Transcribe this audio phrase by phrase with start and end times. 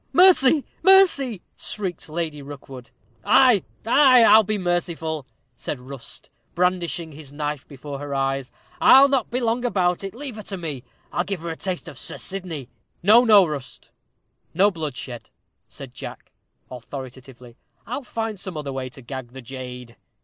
[0.01, 2.89] Ho, ho!" "Mercy, mercy!" shrieked Lady Rookwood.
[3.23, 8.51] "Ay, ay, I'll be merciful," said Rust, brandishing his knife before her eyes.
[8.79, 10.15] "I'll not be long about it.
[10.15, 10.83] Leave her to me
[11.13, 12.67] I'll give her a taste of Sir Sydney."
[13.03, 13.91] "No, no, Rust;
[14.55, 15.29] no bloodshed,"
[15.69, 16.31] said Jack,
[16.71, 19.97] authoritatively; "I'll find some other way to gag the jade."